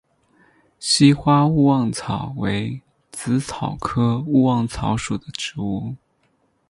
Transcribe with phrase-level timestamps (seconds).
[0.79, 5.95] 稀花勿忘草为紫草科勿忘草属的植物。